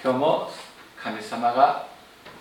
[0.00, 0.48] 今日も
[0.96, 1.88] 神様が、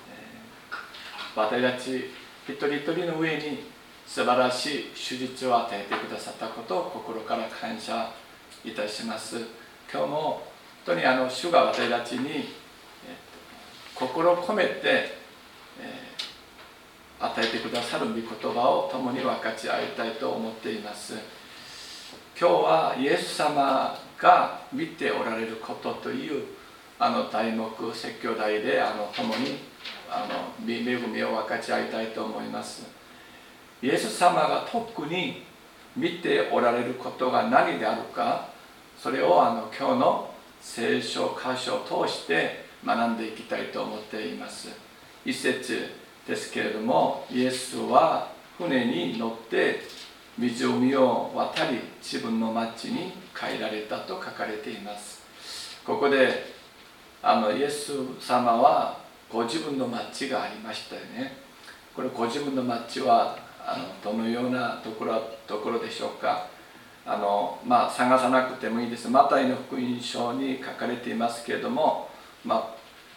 [0.08, 2.12] えー、私たち
[2.48, 3.64] 一人一人の上に
[4.06, 8.12] 素晴らしい手術を与えてくださったことを心から感謝
[8.64, 9.38] いたします。
[9.92, 10.42] 今日も本
[10.86, 12.46] 当にあの主が私たちに、えー、
[13.96, 21.16] 心を込めて、えー、与えてくださる御言葉を共に分かち合いたいと思っています。
[22.40, 26.57] 今日はイエス様が見ておられることという
[27.00, 29.60] あの題目説教題であの共に
[30.10, 32.88] あの恵みを分かち合いたいと思います。
[33.82, 35.44] イエス様が特に
[35.96, 38.50] 見ておられることが何であるか
[38.98, 44.70] それをあの今日の聖書箇所を通して学んでいきたいと思っています。
[45.24, 45.94] 一節
[46.28, 49.82] ですけれどもイエスは船に乗って
[50.38, 55.22] 湖を渡り自分の町に帰られたと書かれています。
[55.86, 56.57] ここで
[57.22, 58.98] あのイエス様は
[59.32, 61.38] ご自分の町がありましたよね。
[61.96, 66.48] これご自分の町はあのどのようなところところでしょうか。
[67.06, 69.10] あの、まあ、探さなくてもいいです。
[69.10, 72.10] マタイの福音書に書かれていますけれども、
[72.44, 72.76] まあ、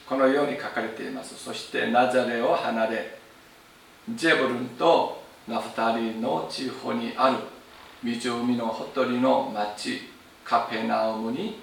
[0.09, 1.37] このように書かれています。
[1.37, 3.19] そしてナザレを離れ
[4.15, 7.37] ジェブルンとナフタリの地方にある
[8.03, 10.01] 湖のほとりの町
[10.45, 11.61] カペナウムに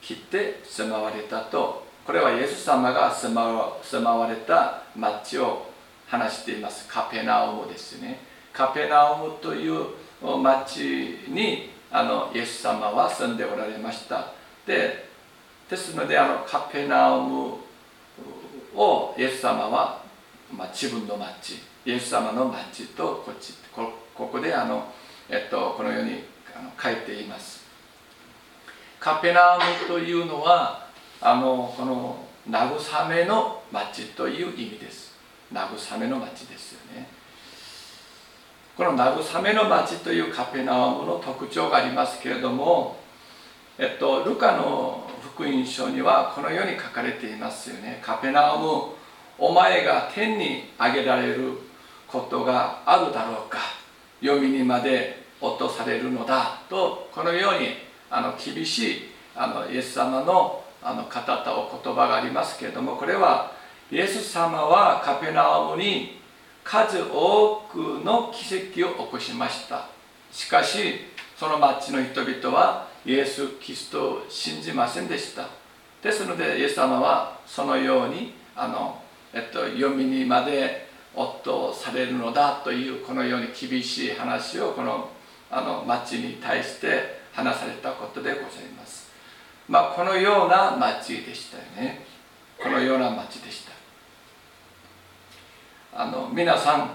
[0.00, 5.70] 切って住まわれたとこれはイエス様が住まわれた町を
[6.08, 6.88] 話しています。
[6.88, 8.18] カペナウムですね。
[8.52, 9.86] カペナウムという
[10.42, 10.80] 町
[11.28, 14.32] にあのイエス様は住んでおられました。
[14.66, 15.08] で
[15.68, 17.54] ですのであのカペナウム
[18.74, 20.02] をイエス様は、
[20.52, 23.92] まあ、自分の町イエス様の町とこっちこ
[24.26, 24.92] こであの、
[25.28, 26.24] えっと、このように
[26.82, 27.59] 書いています。
[29.00, 30.86] カペナームというのは
[31.22, 35.14] あのこの慰めの町という意味です。
[35.50, 37.08] 慰めの町ですよね。
[38.76, 42.96] この慰めの町というカペナームの特徴がありますけれども
[43.78, 48.02] えっとルカの福音書にはこのように書かれていますよね。
[48.04, 48.92] カペナーム
[49.38, 51.58] お前が天に上げられる
[52.06, 53.60] ことがあるだろうか。
[54.20, 56.60] 読みにまで落とされるのだ。
[56.68, 58.96] とこのようにあの厳しい
[59.34, 63.52] あのイエス様のあの語ったお言葉がありますけれどもこれは
[63.92, 66.20] イエス様はカペナウムに
[66.64, 69.88] 数多くの奇跡を起こしました。
[70.32, 71.06] しかし
[71.36, 75.48] その町の人々はイエス・キリストを信じませんでした。
[76.02, 79.02] ですのでイエス様はそのようにあの、
[79.34, 85.10] えっと、読みにまで夫をされるのだというこのように厳しい話をこの
[85.50, 89.10] あの町に対して話されたことでございます。
[89.68, 92.04] まあこのような町でしたよね。
[92.62, 93.72] このような町でした。
[95.92, 96.90] あの皆さん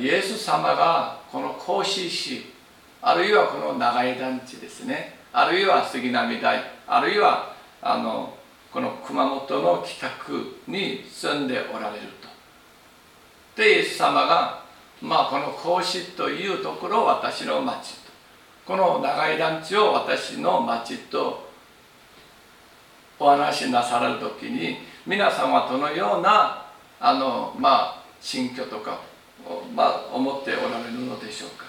[0.00, 2.52] イエス様がこの甲子市
[3.00, 5.18] あるいはこの長井団地ですね。
[5.32, 8.36] あるいは杉並台あるいはあの
[8.72, 12.02] この熊本の北区に住んでおられる
[13.56, 13.62] と。
[13.62, 14.62] でイエス様が
[15.00, 17.97] まあこの甲子というところを私の町
[18.68, 21.48] この長い団地を私の町と
[23.18, 26.66] お話しなさる時に皆さんはどのような
[27.00, 29.00] あのまあ心境とか
[29.46, 31.64] を、まあ、思っておられるのでしょうか。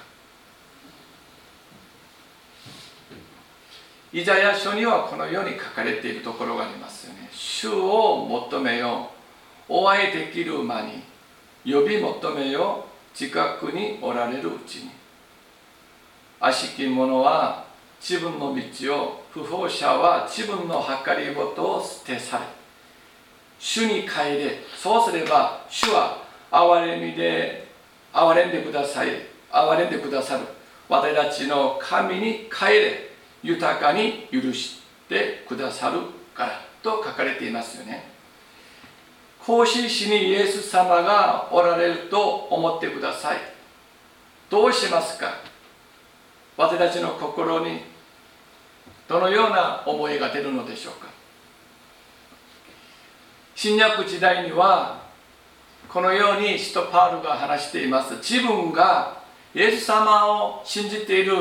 [4.12, 7.30] イザヤ書にはこのように書かれているところがありますよね。
[7.32, 9.10] 主を求めよ
[9.70, 11.02] お会いできる間に
[11.64, 12.90] 呼び求めよう。
[13.16, 14.99] 近くにおられるうちに。
[16.40, 17.66] 悪しき者は
[18.00, 22.44] 自分の道を不法者は自分の計りごとを捨て去れ
[23.60, 27.68] 主に帰れそうすれば主は憐れみで
[28.14, 29.10] 憐れんでください。
[29.52, 30.44] 憐れんでくださる。
[30.88, 33.10] 私たちの神に帰れ
[33.44, 36.00] 豊かに許してくださる
[36.34, 38.10] からと書かれていますよね
[39.46, 43.38] 孔子市にイエス様がおられると思ってください。
[44.50, 45.49] どうしますか？
[46.60, 47.80] 私たちの心に
[49.08, 51.08] どのような思いが出るのでしょうか。
[53.56, 55.02] 新約時代には
[55.88, 58.16] このように使徒パウルが話しています。
[58.16, 59.24] 自分が
[59.56, 61.34] イエス様を信じている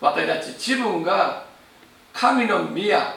[0.00, 1.44] 私たち自分が
[2.14, 3.16] 神の宮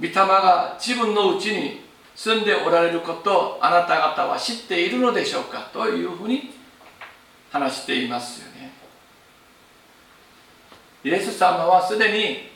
[0.00, 1.84] 御霊が自分のうちに
[2.16, 5.70] 住んでおられることをあなた方は知っているのでしょうか。
[5.72, 6.50] というふうに
[7.52, 8.53] 話しています
[11.04, 12.48] イエス様はすでに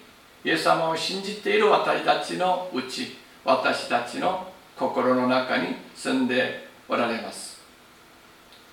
[0.42, 7.58] イエス様を信じている私たちのうち私たちの心の中に住んでおられます。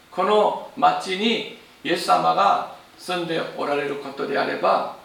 [0.10, 4.98] この町にイエス様が住んでおられることであれば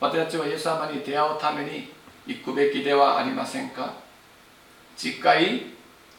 [0.00, 1.92] 私たちはイエス様に出会うために
[2.26, 3.92] 行くべきではありませんか。
[4.96, 5.62] 近い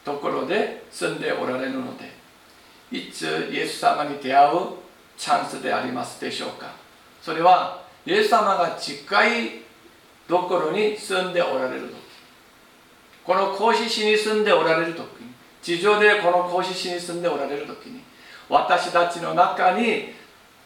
[0.04, 2.12] ところで住んでおられるので
[2.92, 4.58] いつイエス様に出会う
[5.16, 6.87] チャンスでありますでしょうか。
[7.28, 9.50] それはイエス様が近い
[10.26, 11.92] ところに住んでおられる時。
[13.22, 15.02] この孔子市に住んでおられる時。
[15.20, 17.90] に地上でこの孔子市に住んでおられる時。
[17.90, 18.00] に
[18.48, 20.14] 私たちの中に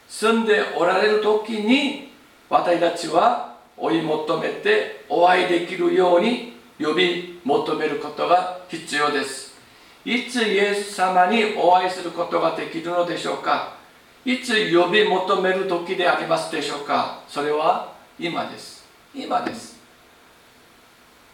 [0.07, 2.13] 住んでおられる時に
[2.49, 9.57] 私たちは追い求めてお会いできるように呼び求めることが必要です。
[10.05, 13.82] いつイエス様にお会いすることができるのでしょうか。
[14.25, 17.23] いつ呼び求める時でありますでしょうか？
[17.29, 18.85] それは今です。
[19.15, 19.81] 今です。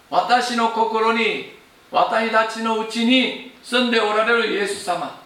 [0.09, 1.53] 私の心に
[1.91, 5.21] 私たちのうちに住んでおられるイエス様。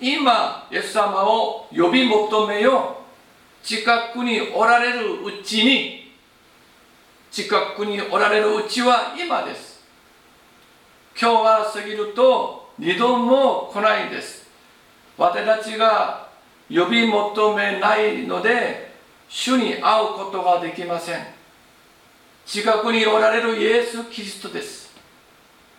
[0.00, 2.96] 今イエス様を呼び求めよ
[3.62, 3.64] う。
[3.64, 6.12] 近くにおられるうちに。
[7.30, 9.84] 近くにおられるうちは今です。
[11.20, 14.41] 今日は過ぎると二度も来ないです。
[15.18, 16.28] 私たちが
[16.68, 18.92] 呼び求めないので
[19.28, 21.26] 主に会うことができません。
[22.44, 24.92] 近くにおられるイエス・キリストです。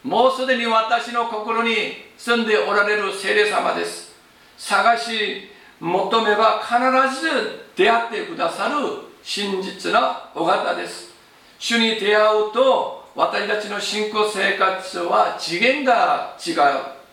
[0.04, 4.14] もうすでに私の心に住んでおられる聖霊様です。
[4.58, 5.50] 探し
[5.80, 8.76] 求めば必ず出会ってくださる
[9.22, 11.12] 真実なお方です。
[11.60, 16.52] 主に出会うと私たちの信仰生活は次元が違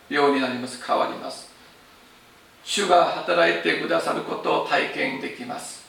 [0.09, 0.83] うようになります。
[0.83, 1.50] 変わります。
[2.63, 5.85] 主が働いてくださることを体験できます。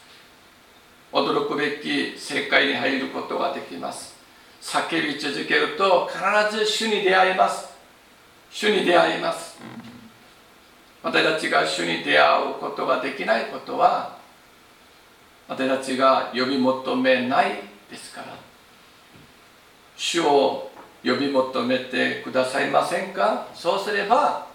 [1.13, 4.17] 驚くべき世界に入ることができます。
[4.63, 7.69] 叫び続けると必ず主に出会います。
[8.51, 9.59] 主に出会います。
[11.03, 14.17] 私たちが主に出会うことができないことは
[15.49, 17.57] 私たちが呼び求めない
[17.91, 18.37] ですから。
[19.97, 20.71] 主を
[21.05, 23.49] 呼び求めてくださいませんか？
[23.55, 24.47] そうすれば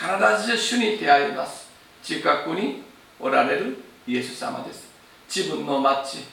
[0.00, 1.68] 必ず主に出会います。
[2.02, 2.82] 近くに
[3.18, 3.76] おられる
[4.06, 4.88] イエス様です。
[5.28, 6.24] 自分の町。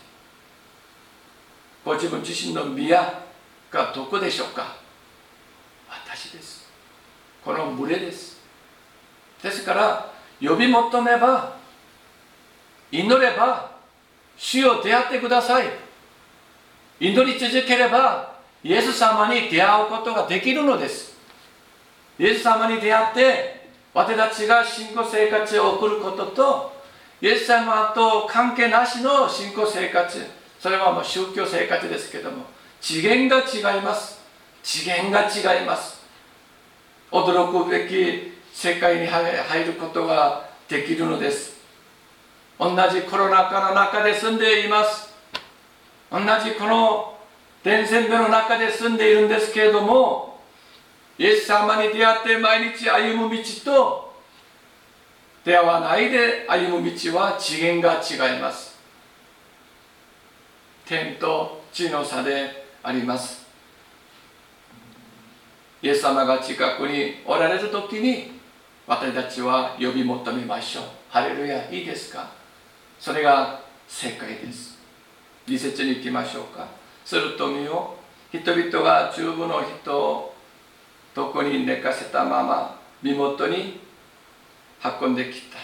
[1.84, 3.22] ご自分自身の宮
[3.69, 4.78] がどこでしょうか。
[5.90, 6.69] 私です。
[7.44, 8.38] この群れです。
[9.44, 11.58] ですから呼び求めば
[12.90, 13.72] 祈れば
[14.38, 15.68] 主を出会ってください。
[17.02, 18.34] 祈り続ければ
[18.64, 21.18] イエス様に出会うことができるのです。
[22.18, 23.56] イエス様に出会って
[23.97, 26.71] 私たちが信仰生活を送ることと
[27.19, 30.23] イエス様と関係なしの信仰生活
[30.59, 32.45] それはもう宗教生活ですけども
[32.79, 34.19] 次元が違います。
[34.61, 35.99] 次元が違います。
[37.11, 41.55] 驚くべき世界に入ることができるのです。
[42.59, 45.11] 同じコロナ禍の中で住んでいます。
[46.11, 47.17] 同じこの
[47.63, 50.37] 伝染病の中で住んでいるんですけれども
[51.19, 54.14] イエス様に出会って毎日歩む道と
[55.44, 58.78] 出会わないで歩む道は次元が違います。
[60.86, 63.47] 天と地の差であります。
[65.81, 68.40] イエス様が近くにおられる時に
[68.86, 70.83] 私たちは呼び求めましょう。
[71.09, 72.30] ハレルヤいいですか？
[73.00, 74.78] それが正解です。
[75.47, 76.68] 理説に行きましょうか。
[77.06, 77.95] すると見よ
[78.31, 80.36] 人々が十分の人を
[81.18, 83.80] 床に寝かせたまま身元に
[85.02, 85.57] 運んできた。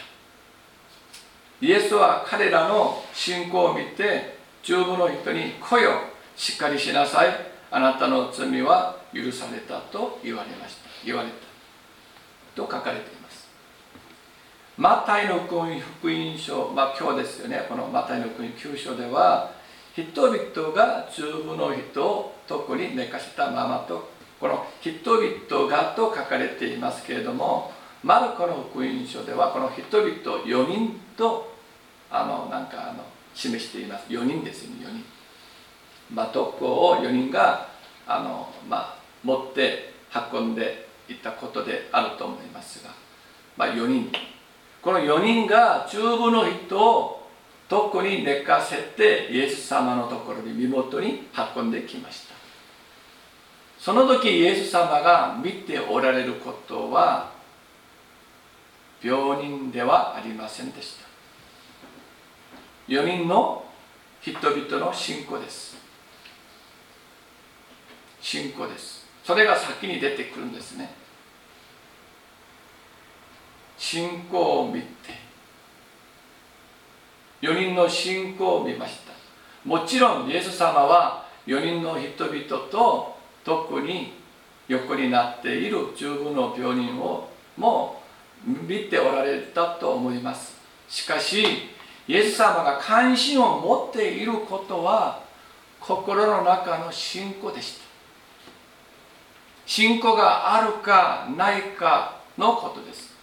[1.62, 5.92] イエスは彼らの信仰を見て十分の人に来よ
[6.36, 7.30] しっかりしなさい。
[7.70, 10.90] あなたの罪は許されたと言われました。
[11.06, 11.36] 言われた
[12.56, 13.48] と書かれています。
[14.76, 17.66] マタイの福音書、まあ、今日ですよね。
[17.70, 19.52] このマタイの福音9章では
[19.96, 24.13] 人々が十分の人を特に寝かせたままと
[24.44, 27.72] この人々がと書かれていますけれども
[28.04, 31.56] マルコの福音書ではこの人々4人と
[32.12, 34.04] あのなんかあの示しています。
[34.10, 35.04] 4人ですよね4人、
[36.14, 37.70] まあ、特攻を4人が
[38.06, 39.94] あの、まあ、持って
[40.34, 42.90] 運んでいったことであると思いますが、
[43.56, 44.12] まあ、4人。
[44.82, 47.30] この4人が十分の人を
[47.70, 52.23] 特に寝かせてイエス様のところに身元に運んできました。
[53.84, 57.34] その時イエス様が見ておられることは
[59.02, 61.06] 病人ではありませんでした。
[62.88, 63.66] 4人の
[64.22, 65.76] 人々の信仰です。
[68.22, 69.06] 信仰です。
[69.22, 70.90] それが先に出てくるんですね。
[73.78, 74.88] 信仰を見て。
[77.42, 79.12] 4人の信仰を見ました。
[79.66, 83.13] もちろんイエス様は4人の人々と
[83.44, 84.14] 特に
[84.68, 88.02] 横になっている十分の病人をも
[88.48, 90.56] う見ておられたと思います。
[90.90, 91.46] しかし
[92.08, 95.24] イエス様が関心を持っていることは
[95.80, 97.84] 心の中の信仰でした。
[99.66, 103.14] 信仰があるかないかのことです。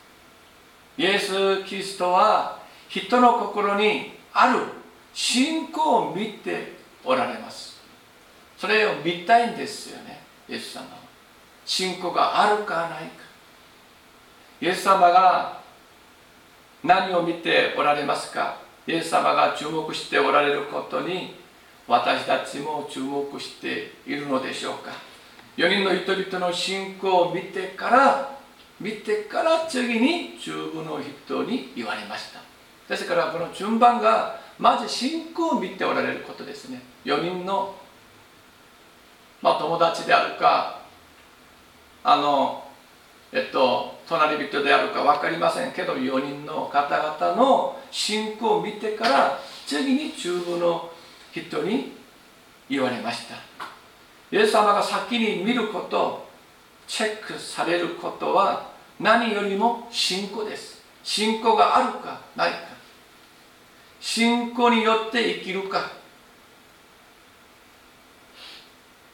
[0.97, 2.59] イエス・キリストは
[2.89, 4.61] 人の心にある
[5.13, 6.75] 信仰を見て
[7.05, 7.70] おられます。
[8.61, 10.21] それを見たいんですよね。
[10.47, 11.01] イエス様は。
[11.65, 13.25] 信仰があるかないか。
[14.61, 15.61] イエス様が
[16.85, 18.59] 何を見ておられますか？
[18.87, 21.37] イエス様が注目しておられることに
[21.87, 24.91] 私たちも注目しているのでしょうか
[25.57, 28.39] ？4人の人々の信仰を見てから
[28.79, 32.41] 見てから次に十分の人に言われました。
[32.89, 36.83] ですからこの順番がまず信仰を見ておられることですね。
[37.07, 37.75] 4人の、
[39.43, 40.81] まあ、友達であるか
[42.05, 42.65] あの
[43.33, 50.91] えっと隣人であるか分かりませんけど4人の方々の信仰を見てから次に中部の
[51.33, 51.93] 人に
[52.69, 53.37] 言われました。
[54.33, 56.29] イエス様が先に見ること
[56.87, 60.83] チェックされることは何よりも信仰です。
[61.03, 62.59] 信仰があるかないか。
[64.01, 66.00] 信仰によって生きるか。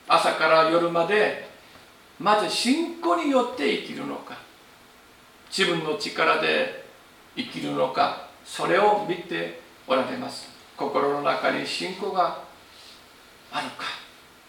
[0.08, 1.48] 朝から夜まで
[2.18, 4.38] まず信仰によって生きるのか
[5.48, 6.84] 自分の力で
[7.36, 10.48] 生きるのかそれを見ておられます。
[10.76, 12.42] 心の中に信仰が
[13.52, 13.84] あるか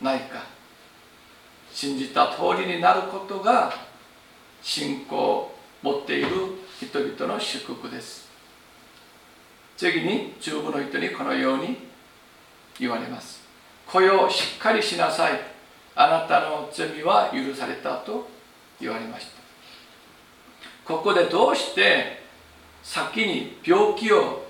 [0.01, 0.43] ないか。
[1.71, 3.73] 信じた通りになることが
[4.61, 6.29] 信仰を持っている
[6.79, 8.27] 人々の祝福です。
[9.75, 11.77] 次に中部の人にこのように
[12.79, 13.36] 言われます。
[13.91, 15.39] 声をしっかりしなさい。
[15.95, 18.29] あなたの罪は許されたと
[18.79, 19.31] 言われました。
[20.85, 22.21] ここでどうして
[22.83, 24.45] 先に病気を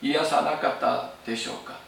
[0.00, 1.78] 癒さなかったでしょうか。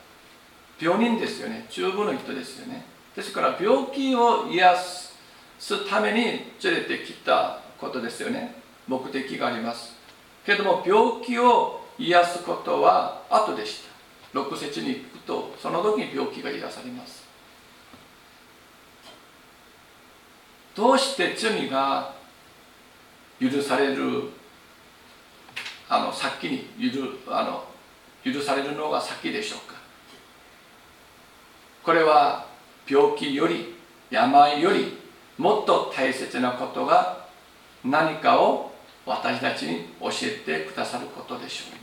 [0.81, 1.67] 病人ですよね。
[1.71, 2.85] 中部の人ですよね。
[3.15, 8.55] ですから病気を癒すために連れてきたことですよね。
[8.87, 9.95] 目的があります。
[10.45, 13.83] けども病気を癒すことは後でし
[14.33, 14.39] た。
[14.39, 17.29] 6節にくとその時に病気が癒されます。
[20.75, 22.15] どうして罪が
[23.41, 24.31] 許される
[25.89, 27.03] あの先に許
[27.35, 27.65] あの
[28.33, 29.79] 許されるのが先でしょうか。
[31.83, 32.47] これは
[32.89, 33.75] 病気より
[34.11, 34.99] 病より
[35.39, 37.27] もっと大切なことが
[37.85, 38.73] 何かを
[39.07, 41.80] 私たちに教えてくださることでしょう。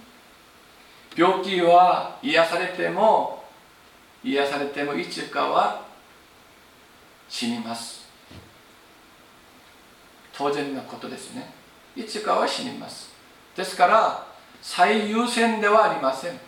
[1.17, 3.43] 病気は癒されても
[4.23, 5.81] 癒されてもいつかは
[7.27, 8.07] 死にます。
[10.33, 11.51] 当然なことですね。
[11.95, 13.11] いつかは死にます。
[13.55, 14.27] ですから
[14.61, 16.39] 最優先ではありません。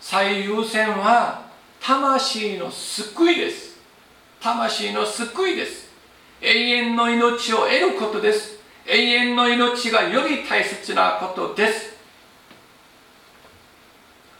[0.00, 1.42] 最優先は
[1.80, 3.78] 魂の救いです。
[4.40, 5.88] 魂の救いです。
[6.40, 8.58] 永遠の命を得ることです。
[8.86, 11.99] 永遠の命がより大切なことです。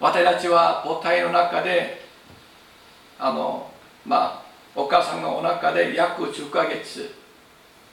[0.00, 2.00] 私たちは母体の中で
[3.18, 3.70] あの
[4.06, 4.42] まあ
[4.74, 7.14] お母さんのお腹で約10ヶ月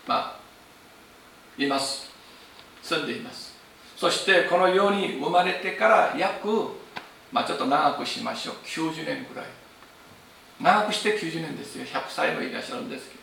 [0.08, 0.38] まあ
[1.58, 2.10] います。
[2.82, 3.58] 住んでいます。
[3.98, 6.48] そしてこの世に生まれてから約
[7.32, 8.56] まあちょっと長くしましょう。
[8.66, 9.46] 90年ぐらい。
[10.62, 11.86] 長くして90年ですよ。
[11.86, 13.18] 100歳もいらっしゃるんですけ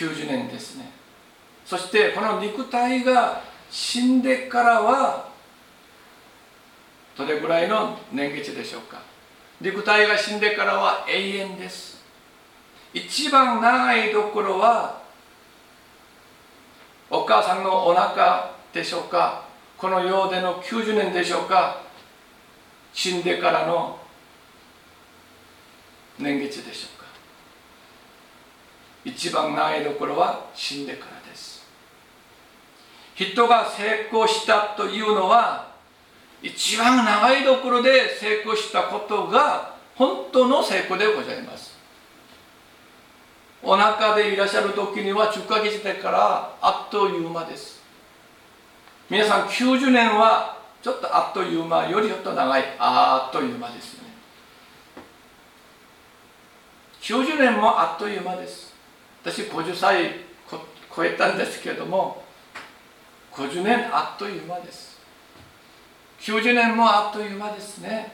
[0.00, 0.14] ども。
[0.14, 0.90] 90年ですね。
[1.66, 5.33] そしてこの肉体が死んでからは
[7.16, 9.00] どれぐらいの年月でしょうか？
[9.60, 12.02] 肉体が死んでからは永遠です。
[12.92, 15.02] 一番長いところは
[17.10, 19.44] お母さんのお腹でしょうか？
[19.78, 21.80] この世での90年でしょうか？
[22.92, 23.98] 死んでからの
[26.18, 27.04] 年月でしょうか？
[29.04, 31.64] 一番長いところは死んでからです。
[33.14, 35.73] 人が成功したというのは
[36.44, 41.72] 一番長いところで成功したことが本当の成功でございます。
[43.62, 47.80] お腹でいらっしゃる時には10ヶ月でからあっという間です。
[49.08, 54.10] 皆さん90年はちょっとあっという間よりちょっと長いあっという間ですよね。
[57.00, 58.74] 90年もあっという間です。
[59.22, 60.10] 私50歳
[60.94, 62.22] 超えたんですけども
[63.32, 64.93] 50年あっという間です。
[66.24, 68.10] 90年もあっという間ですね。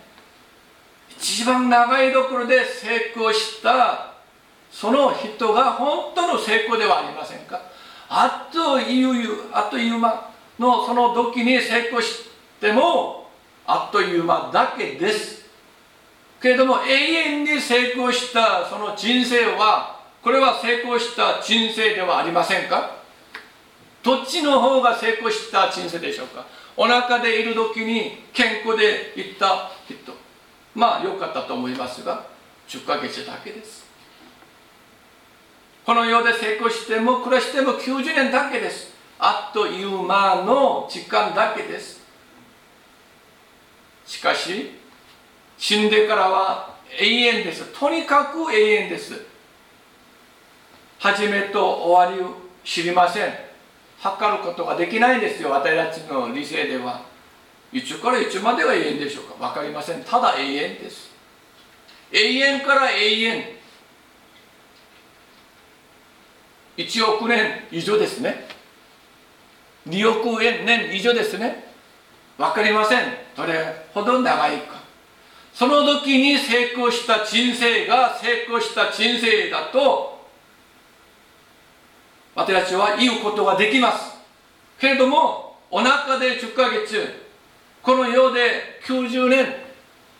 [1.11, 4.15] 一番長いところで成功した
[4.69, 7.61] その人が本当の成功ではありませんか？
[8.09, 12.25] あっというあっという間のその時に成功し
[12.61, 13.31] ても
[13.65, 15.49] あっという間だけです。
[16.43, 22.91] けれども永遠に成功したその人生はこれは成功した人生ではありませんか？
[24.03, 26.45] どっちの方が成功した人生でしょうか？
[26.77, 29.71] お腹でいる時に健康でいった。
[29.87, 30.13] 人
[30.75, 32.27] まあ良かったと思いますが
[32.69, 33.85] 10ヶ月だけです。
[35.85, 38.93] この世で成功しても暮らしても90年だけです。
[39.19, 42.01] あっという間の時間だけです。
[44.07, 44.71] しかし
[45.59, 47.65] 死んでからは永遠です。
[47.79, 49.15] とにかく永遠です。
[50.99, 53.50] 始めと終わりを知りません。
[54.01, 57.03] 測ることができないんですよ私たちの理性では。
[57.73, 59.49] いつからいつまでが永遠でしょうか。
[59.49, 60.03] 分かりません。
[60.03, 61.11] ただ永遠です。
[62.11, 63.45] 永遠から永遠。
[66.79, 68.49] 1億年以上ですね。
[69.87, 71.71] 2億年以上ですね。
[72.39, 73.03] 分かりません。
[73.37, 74.81] どれほど長いか。
[75.53, 80.20] その時に成功した人生が成功した人生だと
[82.41, 84.17] 私たちは言うことができます。
[84.79, 87.07] けれどもお腹で10ヶ月
[87.83, 89.47] この世で90年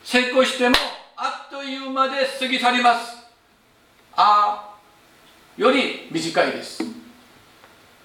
[0.05, 0.75] 成功しても
[1.17, 3.17] あっという間で過ぎ去ります。
[4.15, 4.77] ああ
[5.57, 6.85] より短いです。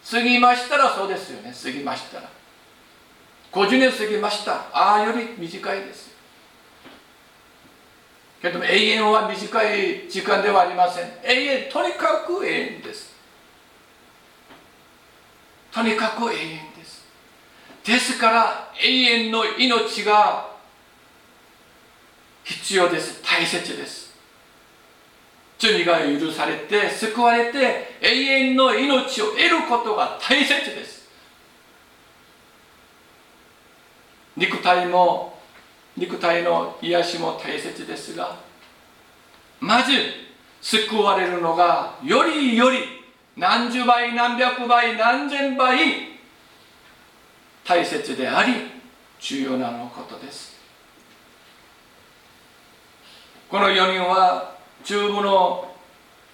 [0.10, 1.54] 過ぎましたらそうですよね。
[1.54, 2.30] 過ぎましたら。
[3.52, 4.54] 50年過ぎました。
[4.72, 6.16] ああより短いです
[8.42, 11.10] けども永遠は短い時間ではありません。
[11.22, 13.15] 永遠とにかく永遠です。
[15.76, 17.06] とにかく永遠です。
[17.84, 20.50] ですから永遠の命が
[22.46, 23.22] 必要です。
[23.22, 24.16] 大切です。
[25.60, 31.10] 罪が許されて救われて永遠の命を得ることが大切です。
[34.38, 35.38] 肉体も
[35.98, 38.38] 肉体の癒しも大切ですが
[39.60, 39.92] まず
[40.62, 42.95] 救われるのがよりより
[43.38, 45.78] 何十倍何百倍何千倍
[47.66, 48.54] 大切であり
[49.20, 50.56] 重要なのことです。
[53.50, 55.76] この4人は中部の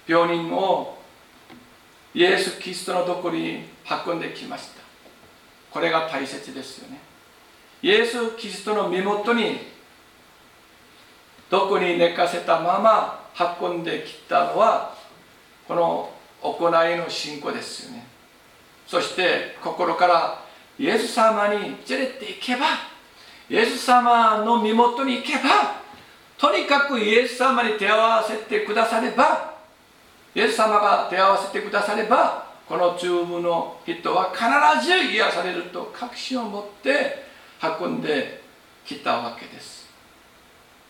[0.06, 0.98] 病人を
[2.14, 3.64] イエス・キリストのところに
[4.06, 4.82] 運んできました。
[5.70, 7.00] これが大切ですよね。
[7.82, 9.58] イエス・キリストの身元に
[11.50, 13.28] どこに寝かせたまま
[13.60, 14.94] 運んできたのは
[15.66, 16.10] この
[16.42, 18.06] 行いの信仰ですよね。
[18.86, 20.44] そして心から
[20.78, 22.66] イエス様に連れて行けば
[23.48, 25.80] イエス様の身元に行けば
[26.36, 29.54] とにかくイエス様に手を合わせてくだされば
[30.34, 37.24] イエス様が手を合わせてくださればこの中部の人は必ず癒されると確信を持って
[37.80, 38.42] 運んで
[38.84, 39.88] きたわけです。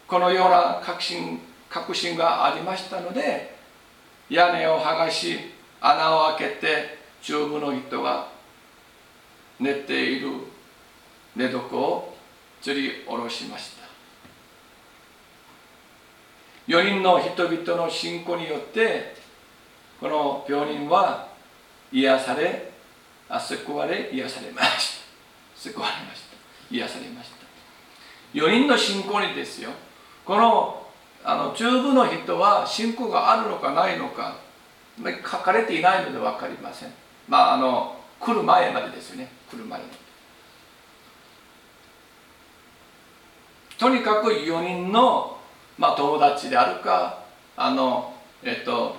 [0.07, 3.55] このような確信確信がありましたので
[4.33, 5.39] 屋根を剥がし
[5.79, 8.29] 穴を開けて中部の人が
[9.61, 10.31] 寝ている
[11.37, 12.15] 寝床を
[12.63, 13.83] 吊り下ろしました。
[16.67, 19.17] 4人の人々の信仰によって
[20.01, 21.29] この病人は
[21.93, 22.73] 癒され
[23.39, 24.97] 救われ癒されまし
[25.55, 25.61] た。
[25.71, 27.37] 救われました癒されました。
[28.33, 29.69] 4人の信仰にですよ
[30.25, 30.82] この
[31.25, 34.37] あの中部の人は信仰があるのかないのか
[35.01, 36.93] 書かれていないので分かりません。
[37.29, 39.29] まああの来る前までですよね。
[39.51, 39.91] 来る前まで
[43.79, 45.39] とにかく4人の、
[45.77, 47.25] まあ、友達であるか
[47.57, 48.97] あのえっと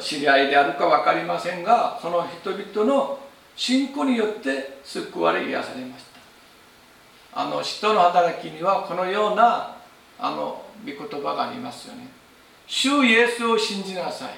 [0.00, 3.18] 知り合いであるか分かりませんがその人々の
[3.56, 6.04] 信仰によって救われ癒されまし
[7.32, 7.40] た。
[7.40, 9.73] あの人の働きにはこのような
[10.18, 12.08] あの御言葉がありますよね。
[12.66, 14.30] 主イエスを信じなさい。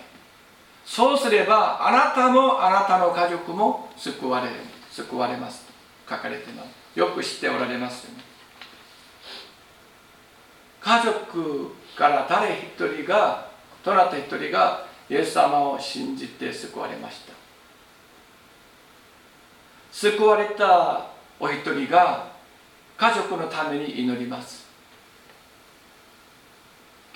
[0.85, 4.55] そうすればあなたもあなたの家族も救われる
[4.91, 5.65] 救われます。
[5.67, 5.73] と
[6.09, 6.99] 書かれています。
[6.99, 8.25] よく知っておられますよね。
[10.81, 13.49] 家族から誰一人が
[13.85, 17.33] どなた一人がイエス様を信じて救われました。
[19.93, 21.07] 救われた
[21.41, 22.29] お一人が
[22.97, 24.66] 家族のために祈ります。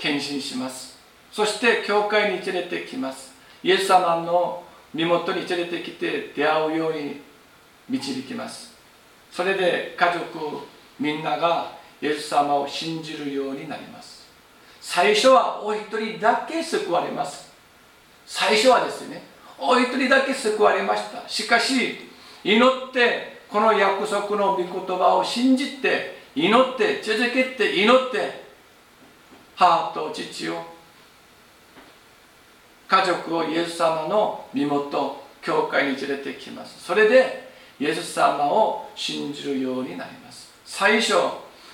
[0.01, 0.99] 献身します。
[1.31, 3.33] そして教会に連れてきます。
[3.63, 7.21] イエス様の身元に連れてきて出会うように
[7.89, 8.73] 導きます。
[9.31, 10.67] それで家族
[10.99, 14.27] みんながイエス様を信じるようになります。
[14.81, 17.53] 最初はお一人だけ救われます。
[18.27, 19.23] 最初はですね。
[19.59, 21.29] お一人だけ救われました。
[21.29, 22.09] しかし
[22.43, 28.40] 祈ってこの約束の御言葉を信じて祈って続けて祈って
[29.61, 30.65] 母と父を
[32.89, 36.83] 家族をイエス様の身元教会に連れてきます。
[36.83, 40.51] それでイエス様を信じるようになります。
[40.65, 41.13] 最初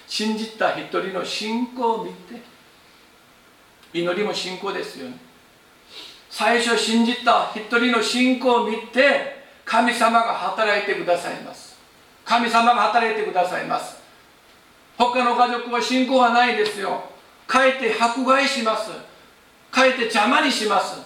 [0.08, 2.42] 信じた一人の信仰を見て
[3.94, 5.16] 祈りも信仰ですよね。
[6.28, 11.78] 最初信じた一人の信仰を見て神様が働いてくださいます。
[12.24, 13.96] 神様が働いてくださいます。
[14.98, 17.15] 他の家族は信仰がないですよ。
[17.46, 18.90] かえって迫害します。
[19.70, 21.00] かえって邪魔にします。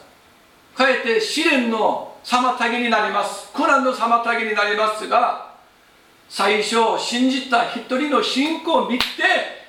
[0.75, 3.51] かえって試練の妨げになります。
[3.53, 5.55] 苦難の妨げになりますが
[6.29, 9.05] 最初信じた一人の信仰を見て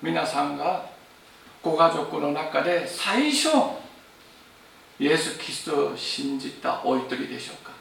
[0.00, 0.86] 皆さんが
[1.60, 3.48] ご家族の中で最初
[5.00, 7.72] イエス・キリストを信じたお一人でしょうか。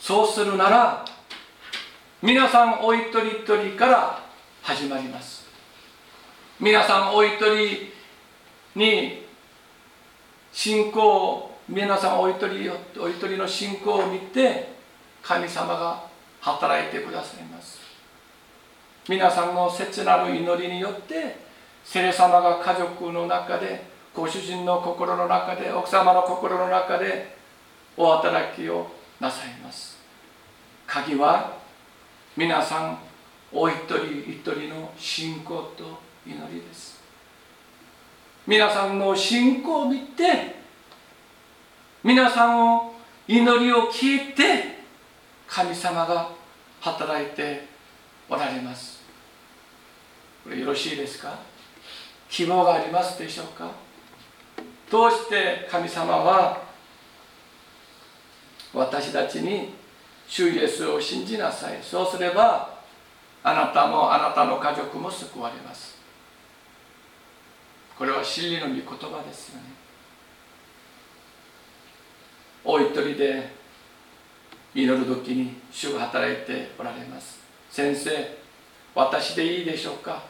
[0.00, 1.04] そうするなら
[2.22, 4.22] 皆さんお一人一人から
[4.62, 5.37] 始まります。
[6.60, 7.92] 皆さんお一人
[8.74, 9.22] に
[10.52, 14.72] 信仰を皆さんお一人お一人の信仰を見て
[15.22, 16.02] 神様が
[16.40, 17.78] 働いてくださいます。
[19.08, 21.36] 皆さんの切なる祈りによって
[21.84, 27.36] 聖霊様が家族の中でご主人の心の中で奥様の心の中で
[27.96, 28.90] お働きを
[29.20, 29.96] なさいます。
[30.88, 31.56] 鍵は
[32.36, 32.98] 皆さん
[33.52, 37.00] お一人一人の信仰と祈りです。
[38.46, 40.56] 皆さんの信仰を見て
[42.04, 42.92] 皆さんを
[43.26, 44.78] 祈りを聞いて
[45.46, 46.30] 神様が
[46.80, 47.66] 働いて
[48.28, 49.00] おられます。
[50.44, 51.38] これよろしいですか？
[52.28, 53.70] 希望がありますでしょうか？
[54.90, 56.62] どうして神様は
[58.74, 59.72] 私たちに
[60.28, 61.78] 主イエスを信じなさい。
[61.82, 62.78] そうすれば
[63.42, 65.97] あなたもあなたの家族も救われます。
[67.98, 69.64] これは真理の御言葉ですよね。
[72.64, 73.50] お一人で
[74.72, 77.40] 祈る時に主が働いておられます。
[77.70, 78.38] 先生
[78.94, 80.22] 私でいいでしょうか？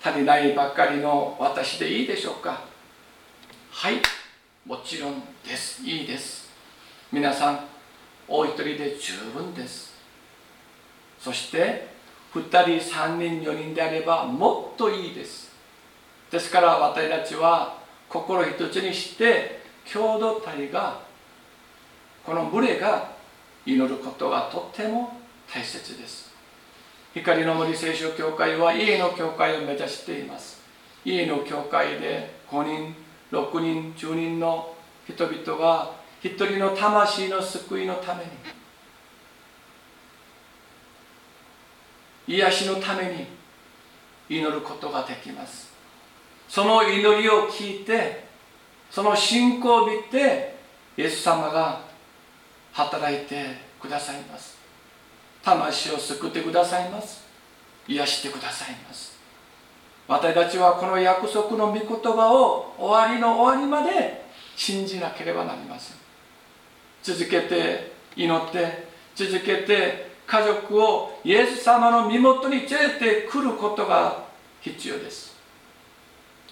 [0.00, 2.60] 足りないばっかりの私でいいでしょうか？
[3.72, 3.94] はい
[4.64, 5.82] もちろんです。
[5.82, 6.48] いいです。
[7.10, 7.60] 皆さん
[8.28, 9.94] お一人で十分です。
[11.18, 11.88] そして
[12.34, 15.45] 2人3人4人であればもっといいです。
[16.30, 19.60] ですから私たちは心一つにして
[19.90, 21.00] 共同体が
[22.24, 23.12] この群れが
[23.64, 25.20] 祈ることがとっても
[25.52, 26.34] 大切です。
[27.14, 30.60] 光の森聖書教会は家の教会を目指しています。
[31.04, 32.94] 家の教会で5人
[33.32, 34.74] 6人10人の
[35.06, 38.30] 人々が一人の魂の救いのために
[42.28, 43.26] 癒しのために
[44.28, 45.65] 祈ることができます。
[46.48, 48.24] その祈りを聞いて
[48.90, 50.56] その信仰を見て
[50.96, 51.80] イエス様が
[52.72, 54.56] 働いてくださいます。
[55.42, 57.24] 魂を救ってくださいます。
[57.88, 59.16] 癒してくださいます。
[60.08, 64.24] 私たちはこの約束の御言葉を終わりの終わりまで
[64.56, 65.96] 信じなければなりません。
[67.02, 74.24] 続けて祈って続けて家族をイエス様の身元に連れてくることが
[74.60, 75.35] 必要です。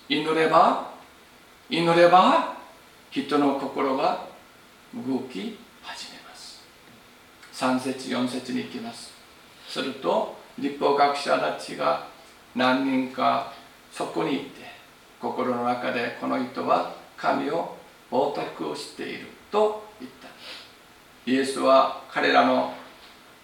[0.09, 0.91] 祈れば
[1.71, 2.57] 祈れば
[3.11, 4.27] 人の心が
[4.95, 6.63] 動き始めます。
[7.55, 9.13] 3節4節に行きます。
[9.67, 12.07] すると立法学者たちが
[12.55, 13.53] 何人か
[13.91, 14.61] そこにいて
[15.21, 17.77] 心の中でこの人は神を
[18.11, 20.29] 冒涜をしていると言った。
[21.31, 22.75] イエスは彼らの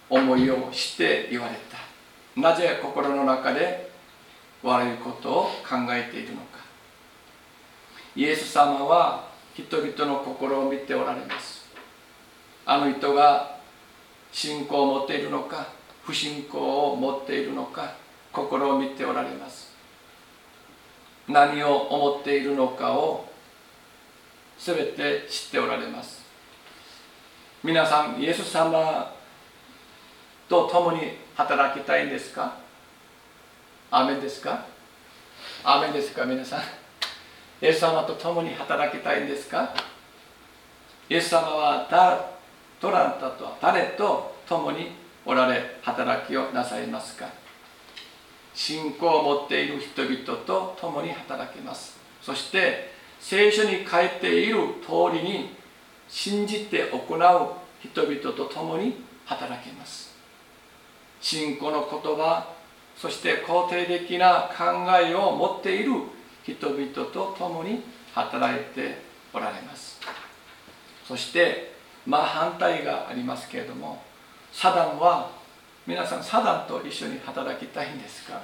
[0.09, 2.39] 思いをして言われた。
[2.39, 3.89] なぜ心の中で
[4.63, 6.50] 悪いことを考えているのか。
[8.15, 11.65] イエス様は人々の心を見ておられます。
[12.65, 13.57] あの人が
[14.31, 15.67] 信仰を持っているのか
[16.03, 17.95] 不信仰を持っているのか
[18.31, 19.71] 心を見ておられます。
[21.27, 23.29] 何を思っているのかを
[24.57, 26.21] 全て知っておられます。
[27.63, 29.13] 皆さんイエス様
[30.49, 32.55] と共に働きたいんですか？
[33.89, 34.65] アメですか？
[35.63, 36.80] アメですか皆さん？
[37.61, 39.73] イエス様と共に働きたいんですか？
[41.09, 41.87] イエス様は
[42.81, 44.91] どなたと誰と共に
[45.25, 47.27] おられ働きをなさいますか？
[48.55, 51.99] 信仰を持っている人々と共に働きます。
[52.21, 55.55] そして聖書に書いている通りに
[56.09, 60.15] 信じて行う人々と共に働きます。
[61.21, 62.47] 信仰の言葉
[62.97, 64.63] そして肯定的な考
[64.99, 65.91] えを持っている
[66.43, 68.97] 人々と共に働いて
[69.33, 69.99] おられます。
[71.07, 71.73] そして
[72.05, 74.01] まあ反対がありますけれども
[74.51, 75.31] サダンは
[75.85, 78.41] 皆さんサダンと一緒に働きたいんですか？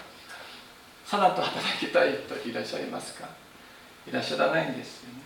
[1.05, 3.27] サダンと働きたい人いらっしゃいますか？
[4.07, 5.21] いらっしゃらないんですよね。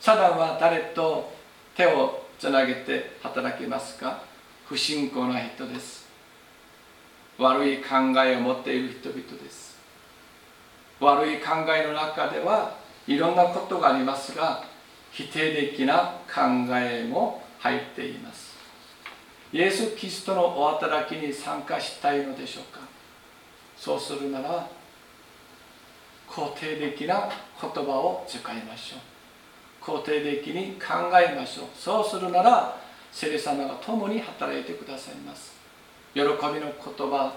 [0.00, 1.34] サダンは誰と
[1.74, 4.22] 手をつなげて働きますか？
[4.66, 6.06] 不信仰な人です。
[7.38, 9.65] 悪い考えを持っている人々です。
[11.00, 14.64] 悪い考えの中ではいろんなことがありますが
[15.12, 18.56] 否定的な考えも入っています。
[19.52, 22.80] イエス・キリストのお働きに参加したいのでしょうか？
[23.76, 24.68] そうするなら
[26.28, 27.30] 肯定的な
[27.60, 29.00] 言葉を使いましょう。
[29.84, 31.66] 肯定的に考えましょう。
[31.78, 32.76] そうするなら
[33.12, 35.54] 聖霊様が共に働いてくださいます。
[36.12, 36.60] 喜びの言
[37.08, 37.32] 葉